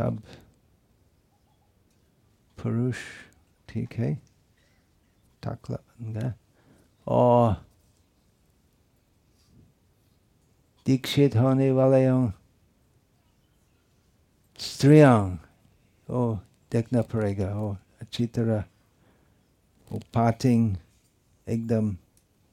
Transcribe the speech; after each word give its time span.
सब 0.00 0.22
पुरुष, 2.62 2.96
ठीक 3.68 3.92
है? 3.92 4.22
टकला 5.42 6.32
और 7.06 7.66
दीक्षित 10.86 11.36
होने 11.36 11.70
वाले 11.70 12.32
स्त्रियाँ 14.58 15.48
ओ, 16.10 16.36
देखना 16.72 17.02
पड़ेगा। 17.02 17.60
ओ, 17.60 17.76
अच्छी 18.02 18.26
तरह। 18.26 18.64
वो 19.92 20.00
पार्टिंग 20.14 20.76
एकदम 21.48 21.92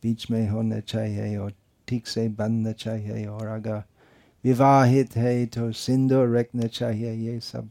बीच 0.04 0.32
में 0.32 0.50
होना 0.50 0.80
चाहिए 0.80 1.38
और 1.38 1.54
ठीक 1.88 2.08
से 2.08 2.30
बनना 2.30 2.72
चाहिए 2.72 3.26
और 3.26 3.48
अगर 3.48 3.84
विवाहित 4.48 5.16
है 5.16 5.46
तो 5.46 5.72
सिंदूर 5.72 6.38
रखना 6.38 6.68
चाहिए 6.68 7.12
ये 7.12 7.40
सब। 7.40 7.70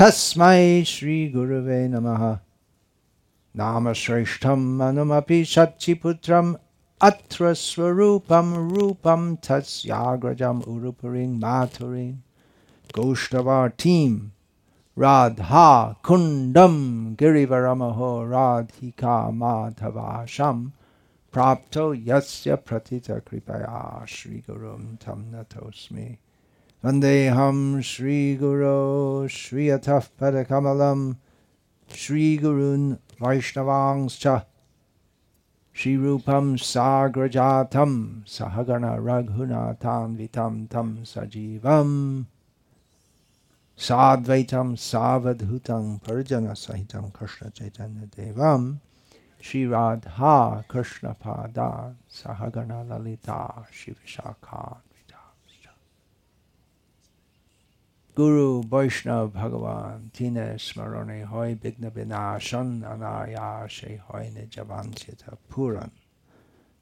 तस्मै 0.00 0.84
श्रीगुरवे 0.84 1.88
नमः। 1.88 2.38
नामश्रेष्ठम् 3.56 4.80
अनुमपि 4.82 5.44
शचिपुत्रम् 5.44 6.54
अत्र 7.02 7.54
स्वरूपं 7.54 8.48
रूपं 8.70 9.36
तस्याग्रजम् 9.36 10.62
उरुपुरीं 10.68 11.28
माथुरीं 11.40 12.12
गोष्ठवाटीम् 12.98 14.18
राधा 14.98 15.68
कुण्डं 16.04 16.74
गिरिवरमहो 17.14 18.10
राधिका 18.24 19.30
माधवाशं 19.30 20.64
प्राप्तो 21.32 21.94
यस्य 21.94 22.54
प्रथितकृपया 22.54 24.04
श्रीगुरुं 24.08 24.96
तं 24.96 25.20
नतोऽस्मि। 25.32 26.16
वन्देऽहं 26.84 27.80
श्रीगुरो 27.80 28.78
श्रियतः 31.92 31.96
पदकमलं 31.96 31.96
श्रीगुरून् 31.96 32.92
वैष्णवांश्च 33.22 34.26
श्रीरूपं 35.76 36.56
साग्रजातं 36.56 38.22
सहगण 38.26 38.84
रघुनाथान्वितं 38.84 40.66
तं 40.66 41.04
सजीवम् 41.04 42.24
साद्वैतं 43.78 44.74
सावधूतं 44.74 45.98
परिजनसहितं 45.98 47.10
कृष्णचैतन्यदेवं 47.20 48.76
Shri Radha 49.44 50.60
कृष्णपादा 50.70 51.98
सहगणललिता 52.10 53.64
शिवशाखान्विता 53.72 54.83
Guru 58.14 58.62
Vaishnav 58.62 59.32
Bhagavan 59.32 60.12
Tine 60.12 60.54
Smarone 60.56 61.24
Hoi 61.24 61.56
Bigna 61.56 61.90
Vinashan 61.90 62.82
Anayashe 62.82 63.98
Hoy 64.02 64.30
Nijavanchita 64.32 65.36
Puran 65.50 65.90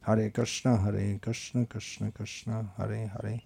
Hare 0.02 0.28
Krishna 0.28 0.76
Hare 0.76 1.18
Krishna 1.22 1.64
Krishna 1.64 2.10
Krishna 2.10 2.70
Hare 2.76 3.06
Hare 3.06 3.40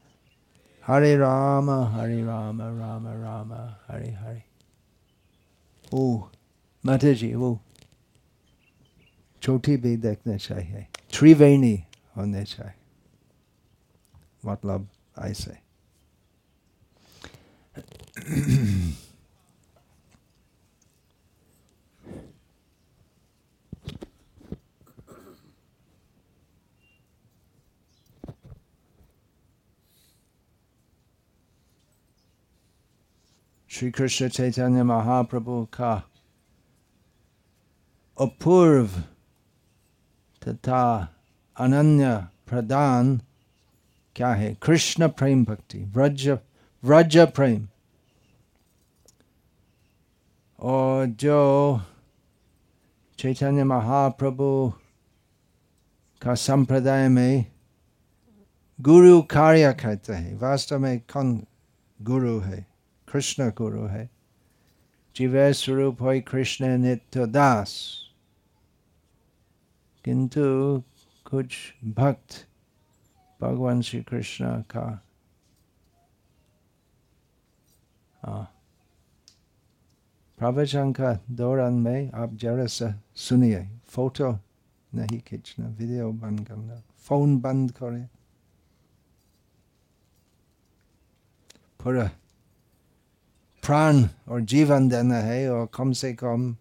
Hare 0.80 1.16
Rama 1.16 1.92
Hare 1.94 2.25
Rama 2.25 2.72
Rama 2.72 3.16
Rama 3.16 3.78
Hare 3.86 4.19
Hare 4.20 4.44
Oh 5.92 6.28
Mataji 6.84 7.41
Oh 7.41 7.60
Choti 9.41 9.76
Bhi 9.76 9.76
छोटी 9.76 9.76
भी 9.76 9.96
देखने 10.02 10.38
चाहिए 10.38 10.86
त्रिवेणी 11.12 11.76
होने 12.16 12.44
चाहिए 12.44 12.86
I 15.19 15.32
say 15.32 15.66
Shri 18.26 18.41
Krishna 33.91 34.28
Chaitanya 34.28 34.82
Mahaprabhu 34.82 35.64
का 35.72 35.94
अपूर्व 38.19 38.87
तथा 40.43 40.82
अनन्य 41.56 42.16
प्रदान 42.48 43.20
क्या 44.16 44.32
है 44.34 44.54
कृष्ण 44.62 45.08
प्रेम 45.08 45.44
भक्ति 45.44 45.78
व्रज 45.78 46.28
व्रज 46.82 47.19
प्रेम 47.19 47.66
और 50.66 51.06
जो 51.06 51.81
चैतन्य 53.19 53.65
महाप्रभु 53.65 54.72
का 56.22 56.34
संप्रदाय 56.34 57.09
में 57.09 57.44
गुरु 58.81 59.21
कार्य 59.22 59.72
करते 59.72 60.12
हैं 60.12 60.34
वास्तव 60.38 60.78
में 60.78 60.99
कौन 61.00 61.47
गुरु 62.00 62.38
है 62.38 62.66
कृष्ण 63.09 63.50
गुरु 63.50 63.87
है 63.87 64.05
जीव 65.16 65.53
स्वरूप 65.53 66.03
है 66.03 66.21
कृष्ण 66.21 66.76
नित्य 66.78 67.26
दास 67.26 67.76
किंतु 70.05 70.43
कुछ 71.26 71.56
भक्त 71.84 72.47
भगवान 73.41 73.82
श्री 73.82 74.03
कृष्ण 74.03 74.60
का 74.71 74.87
प्रवचन 80.38 80.93
का 80.93 81.12
दौरान 81.31 81.75
में 81.81 82.11
आप 82.15 82.35
जरा 82.41 82.67
सा 82.69 82.93
सुनिए 83.17 83.62
फ़ोटो 83.88 84.31
नहीं 84.93 85.21
खींचना 85.21 85.69
वीडियो 85.69 86.11
बंद 86.12 86.47
करना 86.49 86.83
फ़ोन 87.06 87.38
बंद 87.41 87.71
करें 87.79 88.06
पूरा 91.81 92.05
प्राण 93.62 94.03
और 94.29 94.41
जीवन 94.53 94.88
देना 94.88 95.19
है 95.21 95.49
और 95.50 95.69
कम 95.75 95.93
से 96.00 96.12
कम 96.15 96.53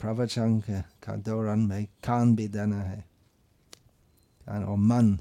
प्रवचन 0.00 0.60
का 1.04 1.16
दौरान 1.24 1.60
में 1.68 1.84
कान 2.04 2.34
भी 2.36 2.48
देना 2.48 2.82
है 2.82 3.00
कान 4.46 4.64
और 4.64 4.76
मन 4.90 5.16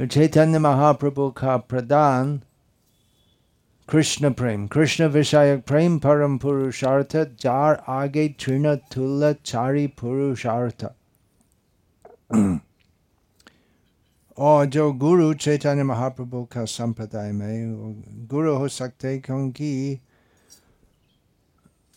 चैतन्य 0.00 0.58
महाप्रभु 0.58 1.28
का 1.30 1.56
प्रदान 1.56 2.40
कृष्ण 3.88 4.30
प्रेम 4.32 4.66
कृष्ण 4.66 5.06
विषयक 5.08 5.64
प्रेम 5.66 5.98
परम 5.98 6.38
पुरुषार्थ 6.38 7.16
जार 7.42 7.82
आगे 7.88 8.28
तृण 8.40 8.74
तुल 8.92 9.32
चारी 9.44 9.86
पुरुषार्थ 10.00 10.84
और 14.38 14.66
जो 14.66 14.92
गुरु 14.96 15.32
चैतन्य 15.34 15.82
महाप्रभु 15.82 16.44
का 16.44 16.64
संप्रदाय 16.64 17.32
में 17.32 18.26
गुरु 18.30 18.54
हो 18.56 18.68
सकते 18.70 19.18
क्योंकि 19.18 19.98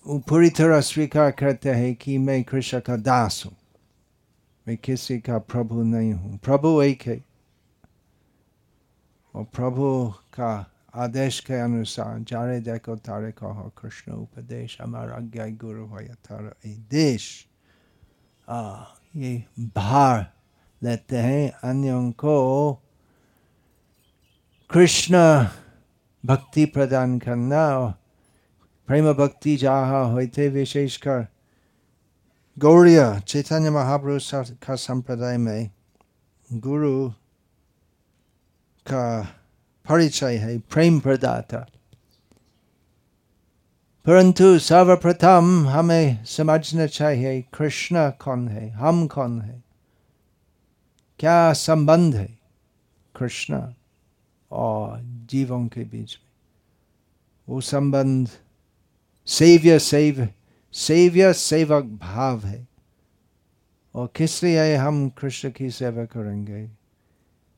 वो 0.05 0.19
पूरी 0.19 0.49
तरह 0.49 0.79
स्वीकार 0.83 1.31
करते 1.31 1.69
हैं 1.71 1.93
कि 1.95 2.17
मैं 2.17 2.43
कृष्ण 2.43 2.79
का 2.79 2.95
दास 3.01 3.43
हूँ 3.45 3.55
मैं 4.65 4.77
किसी 4.77 5.19
का 5.19 5.37
प्रभु 5.37 5.83
नहीं 5.83 6.13
हूँ 6.13 6.37
प्रभु 6.37 6.81
एक 6.81 7.01
है 7.01 7.23
और 9.35 9.43
प्रभु 9.55 9.87
का 10.33 10.53
आदेश 10.95 11.39
के 11.47 11.59
अनुसार 11.59 12.19
जारे 12.29 12.59
देखो 12.61 12.95
तारे 13.05 13.31
कहो 13.37 13.71
कृष्ण 13.77 14.11
उपदेश 14.13 14.77
हमारा 14.81 15.15
आज्ञा 15.15 15.47
गुरु 15.61 15.85
हो 15.87 15.99
तारा 16.27 16.51
देश 16.91 17.25
आ 18.47 18.61
ये 19.15 19.33
भार 19.77 20.25
लेते 20.81 21.17
हैं 21.17 21.51
अन्यों 21.63 22.11
को 22.19 22.37
कृष्ण 24.69 25.17
भक्ति 26.23 26.65
प्रदान 26.75 27.17
करना 27.19 27.65
प्रेम 28.87 29.11
भक्ति 29.13 29.55
जहा 29.57 29.99
होते 30.11 30.47
विशेषकर 30.49 31.25
गौड़िय 32.57 32.99
चैतन्य 33.27 33.69
महाप्रभु 33.69 34.55
का 34.65 34.75
संप्रदाय 34.75 35.37
में 35.37 35.69
गुरु 36.49 36.93
का 38.85 39.21
परिचय 39.85 40.37
है 40.37 40.57
प्रेम 40.73 40.99
प्रदाता 40.99 41.65
परंतु 44.05 44.57
सर्वप्रथम 44.59 45.67
हमें 45.67 46.23
समझना 46.27 46.85
चाहिए 46.87 47.41
कृष्ण 47.53 48.09
कौन 48.21 48.47
है 48.47 48.69
हम 48.71 49.05
कौन 49.07 49.39
है 49.41 49.61
क्या 51.19 51.53
संबंध 51.53 52.15
है 52.15 52.27
कृष्ण 53.15 53.61
और 54.51 54.99
जीवों 55.29 55.65
के 55.67 55.83
बीच 55.83 56.17
में 56.17 56.31
वो 57.47 57.61
संबंध 57.61 58.29
सेव्य 59.27 59.79
सेव 59.79 60.27
सेव्य 60.73 61.33
सेवक 61.33 61.83
भाव 62.01 62.45
है 62.45 62.67
और 63.95 64.09
किस 64.15 64.43
लिए 64.43 64.75
हम 64.75 65.07
कृष्ण 65.17 65.51
की 65.51 65.69
सेवा 65.71 66.05
करेंगे 66.05 66.67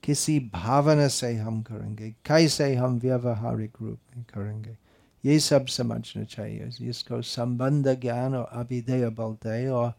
किसी 0.06 0.40
भावना 0.40 1.07
से 1.07 1.36
हम 1.36 1.62
करेंगे 1.62 2.12
कैसे 2.25 2.75
हम 2.75 3.00
व्यवहारिक 3.00 3.72
रूप 3.81 4.00
में 4.18 4.25
करेंगे। 4.34 4.78
ये 5.25 5.40
सब 5.40 5.66
समझना 5.66 6.24
चाहिए। 6.24 6.69
इसको 6.81 7.22
संबंध 7.22 8.02
ज्ञान 8.02 8.36
और 8.36 8.50
अभिधेय 8.54 9.10
बोलते 9.10 9.50
हैं, 9.50 9.69
और 9.69 9.94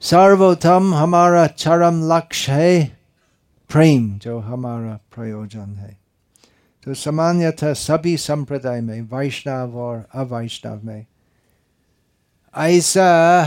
सर्वोत्तम 0.00 0.94
हमारा 0.94 1.46
चरम 1.46 2.12
लक्ष्य 2.12 2.52
है 2.52 2.98
प्रेम, 3.72 4.18
जो 4.18 4.38
हमारा 4.38 4.98
प्रयोजन 5.14 5.76
है। 5.76 5.98
तो 6.84 6.94
सामान्यतः 6.94 7.72
सभी 7.72 8.16
संप्रदाय 8.16 8.80
में, 8.80 9.02
वैष्णव 9.02 9.76
और 9.76 10.08
अवैष्णव 10.14 10.84
में, 10.84 11.06
ऐसा 12.56 13.44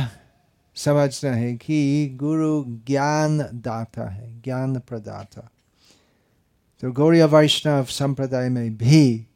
समझना 0.85 1.31
है 1.31 1.55
कि 1.55 2.09
गुरु 2.09 2.65
ज्ञान 2.67 3.37
दाता 3.37 4.09
है, 4.09 4.41
ज्ञान 4.41 4.79
प्रदाता। 4.79 5.49
तो 6.81 6.91
गौरी 6.91 7.21
वैष्णव 7.21 7.83
संप्रदाय 7.83 8.49
में 8.49 8.77
भी 8.77 9.27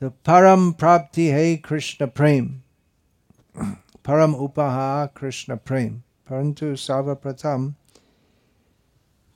तो 0.00 0.10
परम 0.10 0.72
प्राप्ति 0.72 1.26
है 1.26 1.56
कृष्ण 1.56 2.06
प्रेम। 2.06 2.60
परम 4.06 4.34
उपहार 4.34 5.06
कृष्ण 5.06 5.56
प्रेम। 5.56 5.98
परंतु 5.98 6.76
सर्वप्रथम 6.76 7.74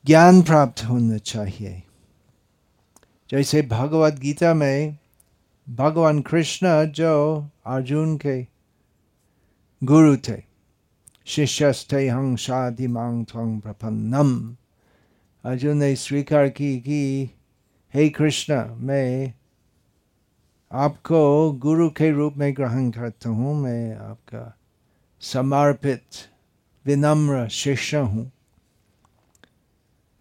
ज्ञान 0.06 0.42
प्राप्त 0.42 0.84
होना 0.84 1.16
चाहिए। 1.16 1.82
जैसे 3.30 3.62
भगवत 3.62 4.14
गीता 4.14 4.54
में 4.54 4.98
भगवान 5.68 6.20
कृष्ण 6.20 6.84
जो 6.84 7.48
अर्जुन 7.66 8.16
के 8.16 8.46
गुरु 9.84 10.16
थे 10.16 10.53
शिष्यस्थे 11.26 12.08
हंग 12.08 12.36
शादी 12.36 12.86
मांग 12.86 13.24
थंग 13.24 13.60
प्रपन्नम 13.60 14.34
अर्जुन 15.44 15.76
ने 15.76 15.94
स्वीकार 15.96 16.48
की 16.48 16.76
कि 16.80 17.30
हे 17.94 18.08
कृष्ण 18.08 18.64
मैं 18.78 19.32
आपको 20.70 21.52
गुरु 21.62 21.88
के 21.90 22.10
रूप 22.10 22.36
में 22.36 22.52
ग्रहण 22.56 22.90
करता 22.90 23.30
हूँ 23.30 23.54
मैं 23.56 23.96
आपका 23.96 24.44
समर्पित 25.22 26.04
विनम्र 26.84 27.48
शिष्य 27.48 27.96
हूँ 27.96 28.30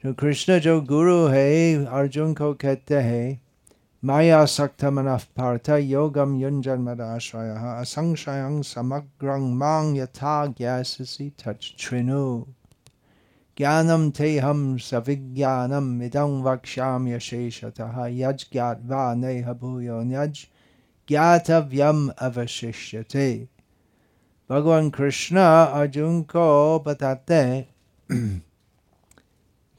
जो 0.04 0.14
कृष्ण 0.14 0.60
जो 0.60 0.80
गुरु 0.82 1.26
है 1.28 1.86
अर्जुन 1.86 2.34
को 2.34 2.54
कहते 2.54 2.96
हैं 2.96 3.42
Maya 4.06 4.44
saktamanaf 4.44 5.28
partha 5.34 5.80
yogam 5.80 6.36
yunjanmadaashraya 6.38 7.80
asangshayang 7.80 8.60
samagrang 8.60 9.54
mang 9.56 9.96
yata 9.96 10.54
gyasasi 10.54 11.32
touch 11.38 11.78
trinu. 11.78 12.46
Gyanam 13.56 14.12
teham 14.12 14.76
savigyanam 14.78 16.04
idang 16.04 16.44
vaksham 16.44 17.08
yasheshataha 17.08 18.12
yaj 18.12 18.44
va 18.86 19.16
neha 19.16 19.56
bhuyo 19.56 20.04
nyaj 20.04 20.48
vyam 21.08 22.14
avashishyate. 22.20 23.48
भगवान 24.50 24.90
कृष्ण 24.90 25.38
अर्जुन 25.40 26.22
को 26.32 26.80
बताते 26.86 27.44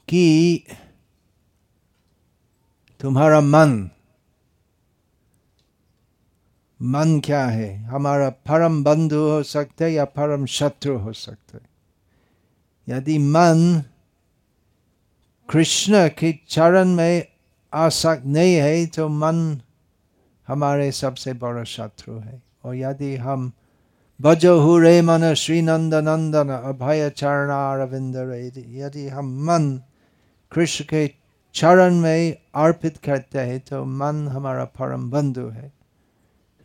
कि 0.09 0.25
तुम्हारा 2.99 3.41
मन 3.41 3.91
मन 6.85 7.19
क्या 7.19 7.45
है? 7.45 7.83
हमारा 7.83 8.29
परम 8.29 8.83
बंधु 8.83 9.19
हो 9.19 9.43
सकते 9.43 9.89
या 9.89 10.05
परम 10.05 10.45
शत्रु 10.45 10.97
हो 10.97 11.13
सकते 11.13 11.57
यदि 12.87 13.17
मन 13.17 13.83
कृष्ण 15.49 16.07
के 16.07 16.39
चरण 16.49 16.89
में 16.89 17.27
आसक्त 17.73 18.25
नहीं 18.25 18.55
है 18.55 18.85
तो 18.85 19.09
मन 19.09 19.61
हमारे 20.47 20.91
सबसे 20.91 21.33
बड़ा 21.33 21.63
शत्रु 21.63 22.17
है। 22.19 22.41
और 22.63 22.75
यदि 22.75 23.15
हम 23.15 23.51
भजो 24.21 24.77
रे 24.79 25.01
मन 25.01 25.33
श्री 25.33 25.61
नंद 25.61 25.93
नंदन 25.93 26.49
अभय 26.49 27.09
चरण 27.09 27.09
चरणारविंद 27.09 28.15
यदि 28.69 29.07
हम 29.07 29.43
मन 29.45 29.81
कृष्ण 30.51 30.85
के 30.85 31.11
चरण 31.53 31.95
में 31.95 32.37
अर्पित 32.55 32.97
करते 32.97 33.39
हैं 33.39 33.59
तो 33.59 33.85
मन 33.85 34.27
हमारा 34.27 34.65
परम 34.65 35.11
बंधु 35.11 35.47
है। 35.47 35.74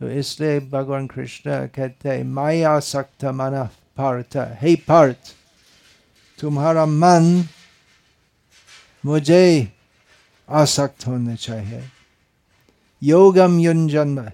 तो 0.01 0.09
इसलिए 0.09 0.59
भगवान 0.59 1.07
कृष्ण 1.07 1.67
कहते 1.67 2.09
हैं, 2.09 2.23
माया 2.23 2.79
सक्त 2.79 3.25
मन 3.25 3.69
पार्थ, 3.97 4.37
हे 4.61 4.75
पार्थ, 4.75 5.17
तुम्हारा 6.39 6.85
मन 6.85 7.45
मुझे 9.05 9.73
आसक्त 10.49 11.07
होना 11.07 11.35
चाहिए। 11.35 11.83
योगम 13.03 13.59
युंजन 13.59 14.31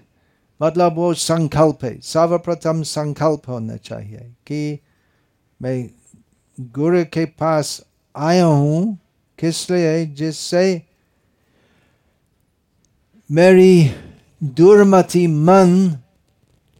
मतलब 0.62 0.94
वो 0.94 1.12
संकल्प 1.14 1.84
है, 1.84 2.00
सर्वप्रथम 2.00 2.82
संकल्प 2.82 3.48
होना 3.48 3.76
चाहिए 3.76 4.32
कि 4.46 4.78
मैं 5.62 5.90
गुरु 6.60 7.04
के 7.04 7.24
पास 7.24 7.80
आया 8.16 8.44
हूँ, 8.44 8.98
किस 9.38 9.70
लिए? 9.70 10.06
जिससे 10.06 10.82
मेरी 13.30 14.07
दुर्मति 14.42 15.26
मन 15.26 15.98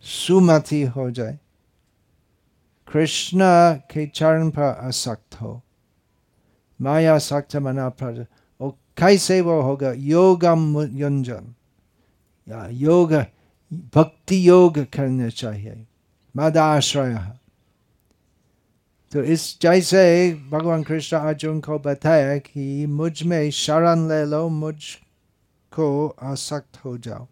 सुमति 0.02 0.82
हो 0.82 1.10
जाए। 1.10 1.38
कृष्ण 2.92 3.40
के 3.90 4.06
चरण 4.06 4.50
पर 4.50 4.62
असक्त 4.62 5.40
हो। 5.40 5.60
माया 6.80 7.18
सक्त 7.18 7.56
मना 7.56 7.88
पर 7.88 8.26
और 8.60 8.70
कैसे 8.96 9.40
वो 9.40 9.60
होगा? 9.60 9.92
योगम 9.92 10.80
युंजन 10.82 11.54
योग, 12.70 13.12
भक्ति 13.94 14.48
योग 14.48 14.78
करना 14.78 15.28
चाहिए। 15.28 15.86
मदाश्रय 16.36 17.32
तो 19.12 19.22
इस 19.22 19.58
जैसे 19.62 20.34
भगवान 20.50 20.82
कृष्ण 20.82 21.16
अर्जुन 21.16 21.60
को 21.60 21.78
बताया 21.78 22.38
कि 22.38 22.86
मुझमें 22.86 23.50
शरण 23.50 24.08
ले 24.08 24.24
लो, 24.24 24.48
मुझ 24.48 24.76
को 25.72 26.16
आसक्त 26.22 26.84
हो 26.84 26.98
जाओ। 26.98 27.26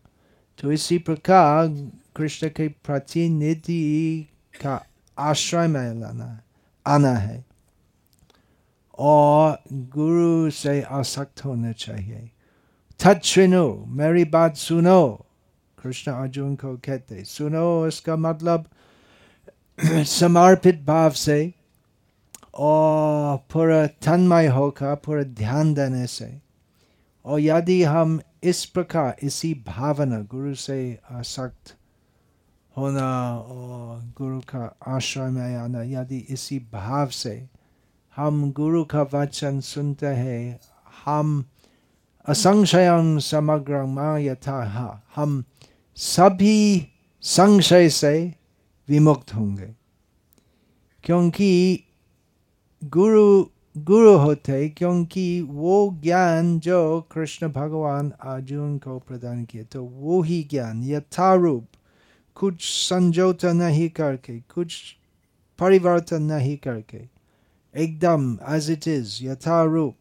तो 0.59 0.73
इसी 0.73 0.99
प्रकार 0.99 1.69
कृष्ण 2.17 2.49
के 2.49 2.69
प्रतिनिधि 2.85 4.27
का 4.55 4.85
आश्रय 5.17 5.67
में 5.67 5.95
लाना 5.95 6.39
आना 6.87 7.15
है 7.17 7.45
और 8.99 9.59
गुरु 9.73 10.51
से 10.51 10.81
आसक्त 10.83 11.45
होना 11.45 11.73
चाहिए 11.75 12.31
तत्नो 13.01 13.67
मेरी 13.97 14.25
बात 14.25 14.57
सुनो 14.57 15.03
कृष्ण 15.79 16.13
अर्जुन 16.13 16.55
को 16.57 16.77
कहते 16.77 17.25
सुनो 17.25 17.87
इसका 17.87 18.17
मतलब 18.17 18.65
समर्पित 20.07 20.83
भाव 20.83 21.11
से 21.17 21.39
और 22.59 23.37
पूरा 23.53 23.87
तन्मय 24.03 24.47
होकर 24.47 24.95
पूरा 25.05 25.23
ध्यान 25.35 25.75
देने 25.75 26.07
से 26.07 26.33
और 27.25 27.41
यदि 27.41 27.83
हम 27.83 28.21
इस 28.47 28.65
प्रकार 28.65 29.17
इसी 29.23 29.55
भावना 29.55 30.21
गुरु 30.21 30.55
से 30.55 30.99
आसक्त 31.11 31.77
होना 32.77 33.39
और 33.39 34.01
गुरु 34.01 34.41
का 34.41 34.77
आश्रय 34.87 35.31
में 35.31 35.57
आना, 35.57 35.83
यदि 35.83 36.19
इसी 36.19 36.59
भाव 36.59 37.09
से 37.09 37.49
हम 38.17 38.53
गुरु 38.53 38.85
का 38.85 39.03
वचन 39.03 39.61
सुनते 39.61 40.07
हैं, 40.07 40.61
हम 41.05 41.45
असंशय 42.29 42.89
समग्र 43.21 44.19
यथा 44.19 45.03
हम 45.17 45.45
सभी 45.97 46.89
संशय 47.23 47.89
से 47.89 48.35
विमुक्त 48.89 49.35
होंगे। 49.35 49.75
क्योंकि 51.05 51.83
गुरु 52.85 53.45
गुरु 53.79 54.17
होते 54.17 54.69
क्योंकि 54.69 55.41
वो 55.41 55.99
ज्ञान 56.03 56.61
जो 56.61 57.01
कृष्ण 57.13 57.49
भगवान 57.49 58.11
अर्जुन 58.11 58.79
को 58.79 58.99
प्रदान 58.99 59.45
किए 59.45 59.65
तो 59.65 59.85
वो 59.85 60.23
ही 60.23 60.49
ज्ञान, 60.51 60.85
यथारूप। 60.85 61.67
कुछ 62.35 62.63
संजोता 62.63 63.53
नहीं 63.53 63.89
करके, 63.89 64.41
कुछ 64.41 64.97
परिवर्तन 65.59 66.23
नहीं 66.23 66.57
करके। 66.57 67.03
एकदम 67.77 68.39
एज 68.49 68.71
इट 68.71 68.89
इज़ 68.89 69.25
यथारूप। 69.25 69.97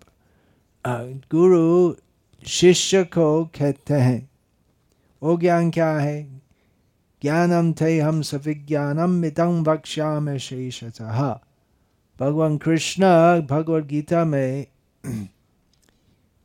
गुरु 1.32 1.96
शिष्य 2.48 3.03
को 3.03 3.46
कहते 3.46 3.94
हैं 3.94 4.29
वो 5.24 5.38
ज्ञान 5.38 5.72
क्या 5.72 5.91
है? 5.91 6.41
ज्ञानम 7.22 7.74
थे 7.74 8.00
हम 8.00 8.22
सभी 8.22 8.44
सविज्ञानम 8.44 9.10
मितं 9.10 9.63
वक्ष्याम 9.63 10.38
शेषतः। 10.38 11.39
भगवान 12.19 12.57
कृष्ण 12.57 13.05
भगवद 13.50 13.86
गीता 13.88 14.24
में 14.25 14.65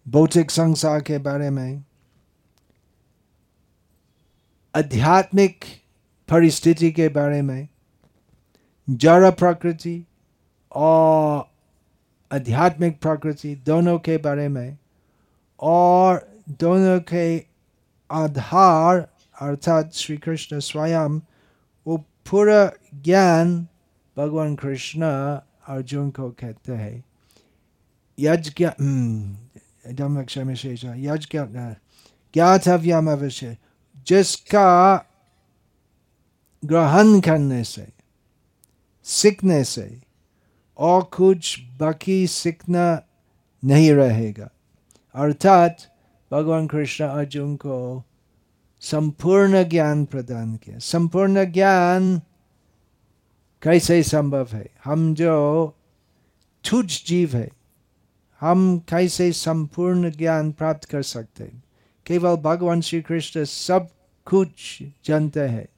भौतिक 0.07 0.51
संसार 0.51 1.01
के 1.07 1.19
बारे 1.19 1.51
में 1.51 1.83
आध्यात्मिक 4.75 5.65
परिस्थिति 6.29 6.91
के 6.93 7.09
बारे 7.09 7.41
में 7.43 7.69
जड़ 8.89 9.31
प्रकृति 9.31 10.03
और 10.73 11.49
आध्यात्मिक 12.31 13.01
प्रकृति 13.03 13.55
दोनों 13.67 13.99
के 13.99 14.17
बारे 14.27 14.49
में 14.49 14.77
और 15.63 16.27
दोनों 16.61 16.99
के 17.13 17.27
आधार 18.11 18.99
अर्थात 19.37 19.93
श्री 19.95 20.17
कृष्ण 20.17 20.59
स्वयं 20.61 21.21
वो 21.87 21.97
पूरा 22.31 22.65
ज्ञान 23.05 23.57
भगवान 24.17 24.55
कृष्ण 24.57 25.07
अर्जुन 25.71 26.11
को 26.11 26.31
कहते 26.31 26.73
हैं, 26.73 27.05
यज्ञ 28.19 28.67
यज्ञ 30.97 31.41
ज्ञातव्यम 32.35 33.11
अवश्य 33.11 33.57
जिसका 34.07 34.97
ग्रहण 36.65 37.21
करने 37.21 37.65
से, 37.65 37.89
सीखने 39.05 39.65
से, 39.65 40.03
और 40.79 41.03
कुछ 41.03 41.61
बाकी 41.61 42.27
सीखना 42.27 43.03
नहीं 43.65 43.93
रहेगा। 43.93 44.51
अर्थात, 45.15 45.97
भगवान 46.33 46.67
कृष्ण 46.67 47.05
अर्जुन 47.05 47.57
को 47.57 48.05
संपूर्ण 48.81 49.65
ज्ञान 49.65 50.05
प्रदान 50.05 50.57
किया। 50.57 50.79
संपूर्ण 50.79 51.45
ज्ञान 51.45 52.21
कैसे 53.63 54.03
संभव 54.03 54.49
है? 54.53 54.71
हम 54.85 55.15
जो 55.15 55.67
तुझ 56.71 57.05
जीव 57.05 57.37
है, 57.37 57.51
हम 58.41 58.79
कैसे 58.79 59.33
संपूर्ण 59.33 60.11
ज्ञान 60.11 60.53
प्राप्त 60.53 60.85
कर 60.85 61.03
सकते 61.03 61.45
हैं? 61.45 61.63
केवल 62.07 62.37
भगवान 62.37 62.81
श्री 62.81 63.03
कृष्ण 63.03 63.45
सब 63.45 63.89
कुछ 64.25 64.83
जानते 65.05 65.41
हैं। 65.41 65.69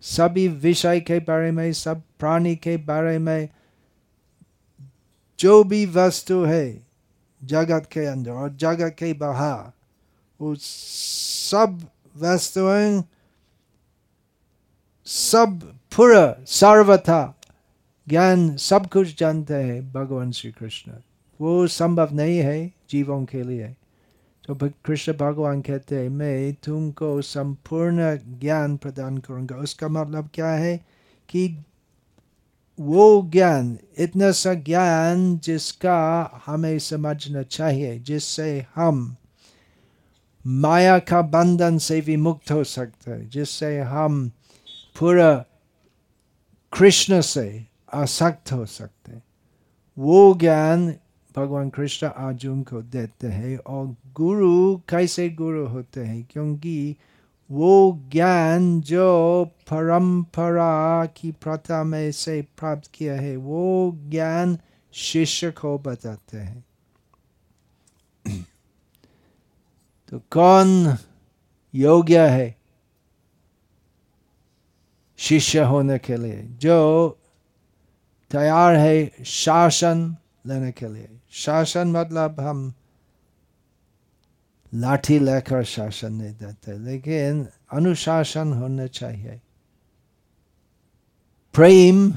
सभी 0.00 0.48
विषय 0.48 1.00
के 1.00 1.18
बारे 1.18 1.50
में, 1.50 1.72
सब 1.72 2.02
प्राणी 2.18 2.56
के 2.56 2.76
बारे 2.76 3.18
में, 3.18 3.48
जो 5.38 5.64
भी 5.64 5.86
वस्तु 5.86 6.44
है 6.44 6.86
जगत 7.44 7.88
के 7.92 8.06
अंदर 8.06 8.30
और 8.30 8.50
जगत 8.50 8.96
के 8.98 9.12
बाहर, 9.12 9.72
वो 10.40 10.54
सब 10.54 11.88
वस्तुएँ, 12.16 13.04
सब 15.06 15.78
पूरा 15.96 16.24
सर्वथा 16.46 17.20
ज्ञान 18.06 18.56
सब 18.60 18.86
कुछ 18.86 19.18
जानते 19.18 19.54
हैं 19.54 19.80
भगवान 19.92 20.30
श्री 20.30 20.50
कृष्ण 20.52 20.92
वो 21.40 21.66
संभव 21.66 22.08
नहीं 22.12 22.36
है 22.38 22.58
जीवों 22.90 23.24
के 23.24 23.42
लिए 23.42 23.68
तो 24.44 24.54
कृष्ण 24.86 25.12
भगवान 25.12 25.60
कहते 25.60 25.96
हैं 25.96 26.08
मैं 26.08 26.52
तुमको 26.64 27.20
संपूर्ण 27.22 28.16
ज्ञान 28.40 28.76
प्रदान 28.76 29.16
करूँगा 29.18 29.56
उसका 29.56 29.88
मतलब 29.88 30.28
क्या 30.34 30.50
है 30.50 30.76
कि 31.28 31.48
वो 32.78 33.08
ज्ञान 33.32 33.76
इतना 33.98 34.30
सा 34.34 34.54
ज्ञान 34.62 35.36
जिसका 35.38 35.98
हमें 36.46 36.78
समझना 36.82 37.42
चाहिए 37.42 37.98
जिससे 38.02 38.66
हम 38.74 39.16
माया 40.44 40.98
का 40.98 41.22
बंधन 41.32 41.78
से 41.78 42.00
भी 42.00 42.16
मुक्त 42.20 42.50
हो 42.50 42.62
सकते 42.64 43.10
हैं 43.10 43.28
जिससे 43.30 43.78
हम 43.88 44.28
पूरा 44.96 45.34
कृष्ण 46.72 47.20
से 47.20 47.66
आसक्त 47.94 48.52
हो 48.52 48.66
सकते 48.66 49.20
वो 49.96 50.34
ज्ञान 50.34 50.94
भगवान 51.36 51.70
कृष्ण 51.70 52.06
अर्जुन 52.06 52.62
को 52.62 52.82
देते 52.82 53.26
हैं 53.26 53.56
और 53.58 53.86
गुरु 54.14 54.76
कैसे 54.88 55.28
गुरु 55.30 55.66
होते 55.66 56.00
हैं 56.00 56.22
क्योंकि 56.30 56.96
वो 57.50 58.00
ज्ञान 58.12 58.80
जो 58.80 59.44
परंपरा 59.72 61.06
की 61.06 61.32
प्रथा 61.32 61.84
में 61.84 62.12
से 62.12 62.40
प्राप्त 62.42 62.90
किया 62.94 63.14
है 63.14 63.36
वो 63.36 63.92
ज्ञान 64.10 64.58
शिष्य 64.94 65.50
को 65.50 65.78
बताते 65.78 66.38
हैं 66.38 66.64
तो 70.12 70.18
कौन 70.30 70.96
योग्य 71.74 72.28
है 72.28 72.55
शिष्य 75.16 75.58
होने 75.58 75.98
के 75.98 76.16
लिए, 76.16 76.42
जो 76.42 77.08
तैयार 78.30 78.76
है 78.76 79.12
शासन 79.24 80.16
लेने 80.46 80.72
के 80.72 80.88
लिए। 80.88 81.08
शासन 81.30 81.88
मतलब 81.88 82.40
हम 82.40 82.74
लाठी 84.74 85.18
लेकर 85.18 85.64
शासन 85.64 86.12
नहीं 86.12 86.34
देते, 86.34 86.78
लेकिन 86.78 87.48
अनुशासन 87.72 88.52
होना 88.52 88.86
चाहिए। 88.86 89.40
प्रेम 91.54 92.10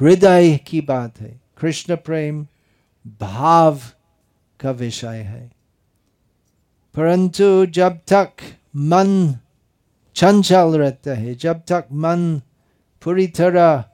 हृदय 0.00 0.56
की 0.56 0.80
बात 0.80 1.20
है। 1.20 1.40
कृष्ण 1.58 1.96
प्रेम 1.96 2.46
भाव 3.20 3.80
का 4.60 4.70
विषय 4.70 5.16
है। 5.16 5.52
परंतु 6.94 7.66
जब 7.66 8.00
तक 8.12 8.30
मन 8.76 9.34
चंचल 10.16 10.76
रहता 10.78 11.14
है 11.14 11.34
जब 11.34 11.62
तक 11.68 11.86
मन 12.02 12.40
पूरी 13.02 13.26
तरह 13.38 13.84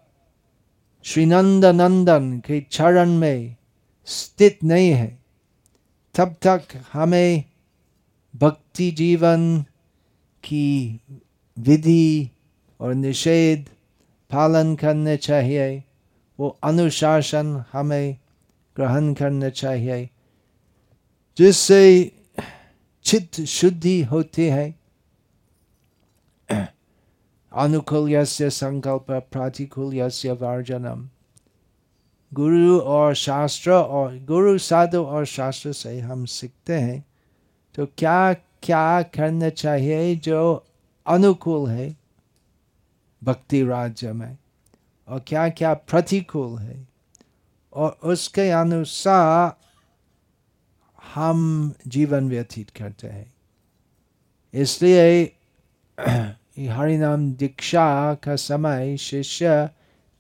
श्री 1.04 1.24
नंद 1.26 1.64
नंदन 1.74 2.38
के 2.46 2.60
चरण 2.70 3.10
में 3.18 3.56
स्थित 4.08 4.58
नहीं 4.64 4.90
है 4.90 5.08
तब 6.14 6.34
तक 6.42 6.62
हमें 6.92 7.44
भक्ति 8.34 8.90
जीवन 8.90 9.64
की 10.44 11.00
विधि 11.56 12.30
और 12.80 12.94
निषेध 12.94 13.68
पालन 14.30 14.74
करने 14.76 15.16
चाहिए 15.16 15.82
वो 16.38 16.48
अनुशासन 16.64 17.64
हमें 17.72 18.16
ग्रहण 18.76 19.12
करना 19.14 19.48
चाहिए 19.50 20.08
जिससे 21.38 21.82
चित्त 23.04 23.40
शुद्धि 23.48 24.00
होती 24.02 24.44
है 24.48 24.74
अनुकूल 27.52 28.24
संकल्प 28.24 29.06
प्रतिकूल 29.10 30.02
वर्जनम 30.26 31.08
गुरु 32.34 32.80
और 32.80 33.14
शास्त्र 33.14 33.70
और 33.70 34.18
गुरु 34.18 34.58
साधु 34.58 35.02
और 35.02 35.24
शास्त्र 35.24 35.72
से 35.72 36.00
हम 36.00 36.24
सीखते 36.24 36.72
हैं 36.72 37.04
तो 37.74 37.86
क्या 37.86 38.34
क्या 38.62 39.02
करना 39.02 39.48
चाहिए 39.48 40.16
जो 40.16 40.66
अनुकूल 41.06 41.70
है? 41.70 41.96
भक्ति 43.24 43.64
राज्य 43.64 44.12
में। 44.12 44.38
और 45.08 45.22
क्या 45.26 45.48
क्या 45.48 45.74
प्रतिकूल 45.74 46.58
है? 46.58 46.88
और 47.72 47.98
उसके 48.04 48.50
अनुसार 48.50 49.56
हम 51.14 51.72
जीवन 51.86 52.28
व्यतीत 52.28 52.70
करते 52.70 53.06
हैं। 53.06 53.34
इसलिए 54.54 55.35
हरिनाम 56.68 57.32
दीक्षा 57.32 58.14
का 58.14 58.36
समय 58.36 58.96
शिष्य 58.96 59.70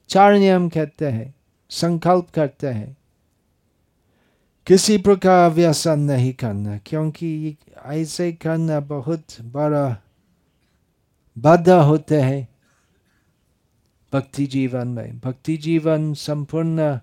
चार 0.08 0.34
नियम 0.34 0.68
कहते 0.68 1.06
हैं, 1.06 1.34
संकल्प 1.70 2.28
करते 2.34 2.66
हैं। 2.66 2.96
किसी 4.66 4.98
प्रकार 4.98 5.50
व्यसन 5.50 5.98
नहीं 5.98 6.32
करना, 6.32 6.78
क्योंकि 6.86 7.56
ऐसे 7.84 8.32
करना 8.32 8.80
बहुत 8.80 9.24
बड़ा 9.40 10.02
बाधा 11.38 11.80
होते 11.82 12.20
हैं 12.20 12.48
भक्ति 14.12 14.46
जीवन 14.46 14.88
में। 14.88 15.18
भक्ति 15.18 15.56
जीवन 15.56 16.14
संपूर्ण 16.14 16.98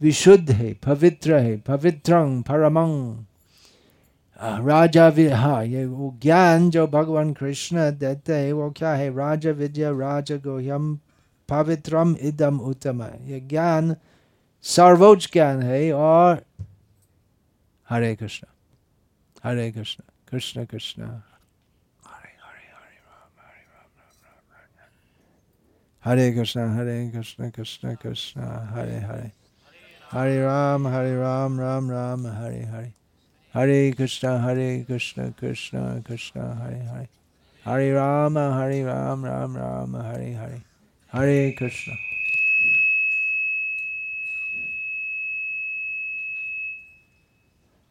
विशुद्ध 0.00 0.50
है, 0.50 0.74
पवित्र 0.74 1.38
है, 1.38 1.56
पवित्रं 1.56 2.42
परमंग 2.42 3.24
राजा 4.42 5.36
हाँ 5.36 5.64
ये 5.64 5.86
वो 5.86 6.18
ज्ञान 6.22 6.70
जो 6.70 6.86
भगवान 6.86 7.32
कृष्ण 7.32 7.90
देते 7.90 8.34
हैं, 8.34 8.52
वो 8.52 8.70
क्या 8.70 8.94
है? 8.94 9.16
राजा 9.16 9.50
विद्या 9.50 9.90
राज 9.90 10.32
गोह्यम 10.32 10.98
पवित्रम, 11.48 12.16
इदम, 12.20 12.58
उत्तम 12.58 13.02
ये 13.02 13.40
ज्ञान, 13.40 13.96
सर्वोच्च 14.62 15.30
ज्ञान 15.32 15.62
है 15.62 15.92
और 15.92 16.42
हरे 17.88 18.16
कृष्ण 18.16 18.46
हरे 19.44 19.72
कृष्ण 19.72 20.02
कृष्ण 20.28 20.64
कृष्ण। 20.64 21.20
हरे 26.04 26.32
कृष्ण 26.32 26.60
हरे 26.60 27.10
कृष्ण 27.10 27.50
कृष्ण 27.50 27.94
कृष्ण, 27.94 28.40
हरे 28.40 28.98
हरे। 28.98 29.32
हरे 30.12 30.42
राम 30.42 30.88
हरे 30.88 31.16
राम 31.16 31.60
राम 31.60 31.90
राम, 31.90 32.26
हरे 32.26 32.62
हरे। 32.62 33.03
हरे 33.54 33.90
कृष्ण 33.98 34.28
हरे 34.28 34.84
कृष्ण 34.88 35.30
कृष्ण 35.30 36.02
कृष्ण 36.02 36.40
हरे 36.60 36.78
हरे 36.86 37.06
हरे 37.64 37.92
राम 37.92 38.38
हरे 38.38 38.82
राम 38.84 39.24
राम 39.26 39.56
राम 39.56 39.96
हरे 39.96 40.32
हरे 40.34 40.60
हरे 41.12 41.50
कृष्ण 41.58 41.96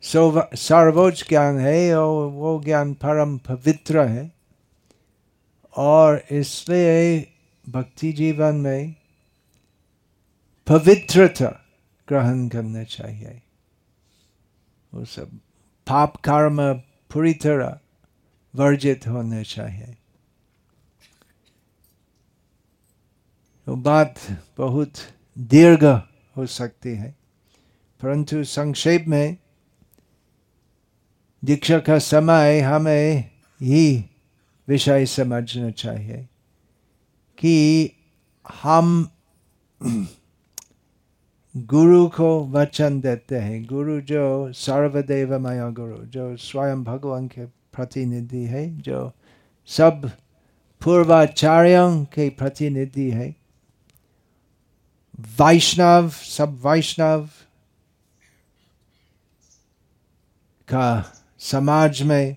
सर्वोच्च 0.03 1.23
ज्ञान 1.29 1.59
है 1.59 1.95
और 1.97 2.27
वो 2.31 2.59
ज्ञान 2.65 2.93
परम 2.93 3.37
पवित्र 3.37 4.05
है 4.07 4.31
और 5.75 6.21
इसलिए 6.31 7.27
भक्ति 7.67 8.11
जीवन 8.13 8.55
में 8.55 8.95
पवित्रता 10.67 11.49
ग्रहण 12.07 12.47
करना 12.49 12.83
चाहिए 12.83 13.41
वो 14.91 15.05
सब 15.05 15.39
पाप 15.87 16.15
कर्म 16.17 16.61
पूरी 17.13 17.33
तरह 17.33 17.79
वर्जित 18.53 19.07
होना 19.07 19.41
चाहिए। 19.43 19.95
तो 23.67 23.75
बात 23.75 24.19
बहुत 24.57 24.93
दीर्घ 25.37 25.83
हो 26.35 26.45
सकती 26.45 26.89
है, 26.89 27.09
परंतु 28.01 28.43
संक्षेप 28.43 29.05
में 29.07 29.37
दीक्षा 31.43 31.77
का 31.79 31.97
समय 31.99 32.59
हमें 32.59 33.31
ही 33.61 34.05
विषय 34.67 35.05
समझना 35.05 35.69
चाहिए 35.71 36.27
कि 37.37 37.91
हम 38.45 39.09
गुरु 41.57 42.07
को 42.07 42.47
वचन 42.47 43.01
देते 43.01 43.35
हैं। 43.35 43.65
गुरु 43.65 44.01
जो 44.01 44.53
सर्वदेव 44.53 45.39
माया 45.39 45.69
गुरु, 45.69 45.97
जो 45.97 46.37
स्वयं 46.37 46.83
भगवान 46.83 47.27
के 47.27 47.45
प्रतिनिधि 47.45 48.43
है, 48.43 48.77
जो 48.77 49.11
सब 49.65 50.11
पूर्वाचार्यों 50.83 52.05
के 52.05 52.29
प्रतिनिधि 52.29 53.11
है। 53.11 53.35
वैष्णव, 55.19 56.09
सब 56.09 56.61
वैष्णव 56.65 57.29
का 60.67 61.13
समाज 61.39 62.01
में, 62.01 62.35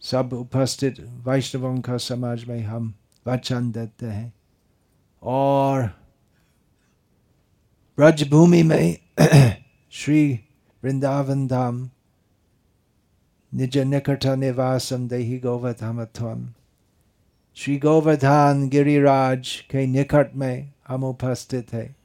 सब 0.00 0.32
उपस्थित 0.32 1.00
वैष्णवों 1.00 1.80
का 1.80 1.96
समाज 1.96 2.44
में 2.44 2.62
हम 2.62 2.94
वचन 3.26 3.72
देते 3.72 4.06
हैं। 4.06 4.32
और 5.22 5.97
ब्रजभूमि 7.98 8.62
में 8.62 8.96
श्री 9.92 10.40
वृंदावन 10.82 11.46
धाम 11.48 11.78
निज 13.52 13.78
निकट 13.78 14.26
निवासम 14.26 15.08
देही 15.08 15.38
गोवर्धमत्वम 15.38 16.46
श्री 17.56 17.76
गोवर्धन 17.76 18.68
गिरिराज 18.68 19.50
के 19.70 19.86
निकट 19.86 20.34
में 20.34 20.72
हम 20.88 21.04
उपस्थित 21.04 21.72
है 21.72 21.96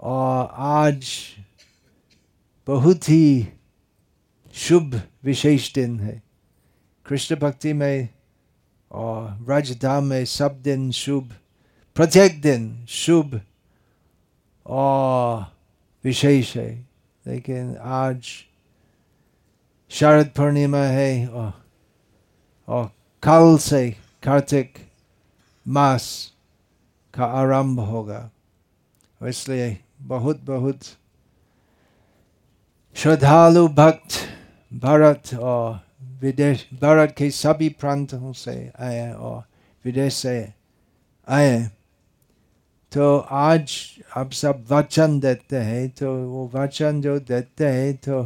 और 0.00 0.48
आज 0.58 1.10
बहुत 2.68 3.08
ही 3.08 3.48
शुभ 4.54 5.00
विशेष 5.24 5.72
दिन 5.74 6.00
है 6.00 6.22
कृष्ण 7.06 7.36
भक्ति 7.36 7.72
में 7.72 8.08
और 8.90 9.44
राजधाम 9.48 10.04
में 10.04 10.24
सब 10.24 10.62
दिन 10.62 10.90
शुभ 10.90 11.34
प्रत्येक 11.96 12.40
दिन 12.40 12.86
शुभ 12.88 13.40
और 14.68 15.46
विशेष 16.04 16.56
है 16.56 16.70
लेकिन 17.24 17.76
आज 17.76 18.30
शरद 19.90 20.26
पूर्णिमा 20.26 20.78
है 20.78 21.26
और, 21.28 21.52
और 22.68 22.90
कल 23.22 23.56
से 23.58 23.90
कार्तिक 24.22 24.78
मास 25.66 26.08
का 27.14 27.24
आरंभ 27.24 27.80
होगा 27.80 28.30
इसलिए 29.20 29.76
बहुत 30.02 30.40
बहुत 30.40 30.80
श्रद्धालु 32.96 33.66
भक्त 33.68 34.18
भारत 34.72 35.34
और 35.34 35.80
विदेश 36.20 36.68
भारत 36.74 37.14
के 37.18 37.30
सभी 37.30 37.68
प्रांतों 37.68 38.32
से 38.32 38.54
आए 38.80 39.12
और 39.12 39.42
विदेश 39.84 40.14
से 40.14 40.52
आए 41.28 41.70
तो 42.92 43.18
आज 43.18 43.72
आप 44.16 44.30
सब 44.32 44.64
वचन 44.70 45.18
देते 45.20 45.56
हैं 45.56 45.88
तो 45.90 46.12
वो 46.28 46.50
वचन 46.54 47.00
जो 47.00 47.18
देते 47.20 47.66
हैं 47.68 47.94
तो 47.96 48.22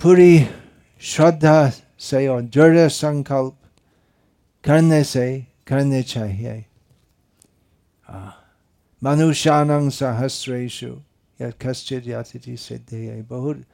पूरी 0.00 0.44
श्रद्धा 1.02 1.70
से 1.98 2.26
और 2.28 2.42
दृढ़ 2.42 2.88
संकल्प 2.88 3.56
करने 4.64 5.02
से 5.04 5.26
करने 5.66 6.02
चाहिए। 6.02 6.64
मनुष्यानं 9.02 9.88
सहस्रेशु 9.90 10.92
या 11.40 11.50
कश्चित 11.62 12.04
सिद्धि 12.60 13.04
है। 13.06 13.22
बहुत 13.22 13.64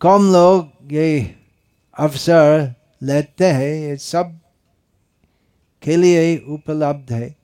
कम 0.00 0.32
लोग 0.32 0.92
ये 0.92 1.34
अवसर 1.96 2.74
लेते 3.02 3.46
हैं, 3.46 3.74
ये 3.74 3.96
सब 3.96 4.38
के 5.82 5.96
लिए 5.96 6.36
उपलब्ध 6.48 7.12
है। 7.12 7.39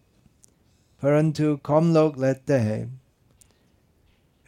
परंतु 1.03 1.57
कम 1.65 1.93
लोग 1.95 2.21
लेते 2.25 2.55
हैं 2.61 2.83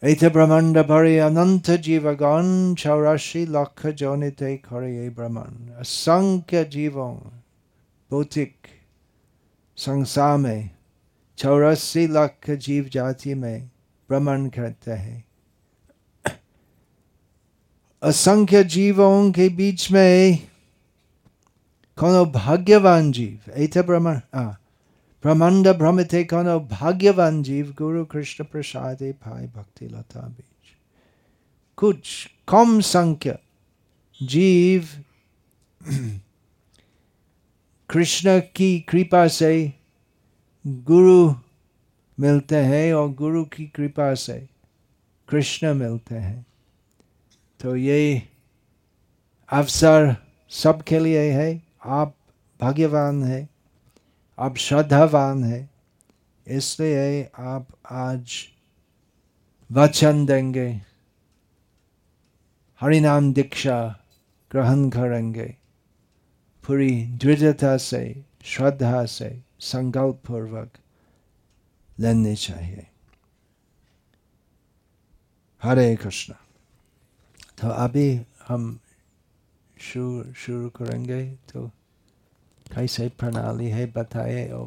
ऐत 0.02 0.24
ब्रह्मांड 0.32 0.78
भरे 0.88 1.18
अनंत 1.18 1.70
जीवगण 1.84 2.74
चौरासी 2.78 3.44
लक्ष 3.46 3.86
जोनित 4.00 4.42
करे 4.64 4.94
ये 4.94 5.08
ब्रह्मांड 5.10 5.70
असंख्य 5.80 6.64
जीवों 6.72 7.12
भौतिक 8.10 8.68
संसार 9.78 10.36
में 10.38 10.70
चौरासी 11.38 12.06
लाख 12.08 12.50
जीव 12.50 12.88
जाति 12.92 13.34
में 13.34 13.68
भ्रमण 14.10 14.48
करते 14.48 14.92
हैं 14.92 15.24
असंख्य 18.02 18.62
जीवों 18.64 19.30
के 19.32 19.48
बीच 19.56 19.90
में 19.92 20.38
कोनो 21.98 22.24
भाग्यवान 22.32 23.10
जीव 23.12 23.52
ऐसे 23.52 23.82
ब्रह्मण 23.82 24.20
ब्रह्मांड 25.24 25.68
भ्रमित 25.68 26.14
कोनो 26.30 26.58
भाग्यवान 26.70 27.42
जीव 27.42 27.74
गुरु 27.78 28.04
कृष्ण 28.04 28.44
प्रसाद 28.44 29.02
भाई 29.24 29.46
भक्ति 29.46 29.86
लता 29.86 30.20
बीच 30.20 30.76
कुछ 31.78 32.28
कम 32.48 32.80
संख्या 32.80 33.34
जीव 34.20 34.86
कृष्ण 37.90 38.38
की 38.56 38.78
कृपा 38.80 39.26
से 39.28 39.52
गुरु 40.64 41.34
मिलते 42.18 42.56
हैं 42.64 42.92
और 42.94 43.12
गुरु 43.14 43.44
की 43.44 43.66
कृपा 43.66 44.14
से 44.14 44.38
कृष्ण 45.28 45.74
मिलते 45.74 46.14
हैं 46.14 46.46
तो 47.60 47.76
ये 47.76 48.22
अवसर 49.48 50.14
सबके 50.50 50.98
लिए 50.98 51.30
है 51.30 51.50
आप 51.84 52.14
भाग्यवान 52.60 53.22
है 53.24 53.48
आप 54.38 54.56
श्रद्धावान 54.56 55.44
है, 55.44 55.70
इसलिए 56.46 57.30
आप 57.38 57.66
आज 57.90 58.32
वचन 59.72 60.26
देंगे। 60.26 60.68
हरिनाम 62.80 63.32
दीक्षा 63.32 64.00
ग्रहण 64.52 64.88
करेंगे। 64.90 65.56
पूरी 66.64 67.06
दृढ़ता 67.06 67.76
से, 67.76 68.24
श्रद्धा 68.42 69.04
से 69.04 69.42
संकल्प 69.60 70.22
पूर्वक 70.26 70.70
लेने 71.98 72.36
चाहिए। 72.36 72.86
हरे 75.62 75.96
कृष्ण। 75.96 76.34
तो 77.58 77.68
अभी 77.68 78.20
हम 78.48 78.78
शुरू 79.80 80.32
शुरू 80.32 80.68
करेंगे 80.70 81.30
तो 81.30 81.70
कैसे 82.74 83.08
प्रणाली 83.20 83.68
है 83.70 83.86
बताए 83.92 84.48
और 84.50 84.66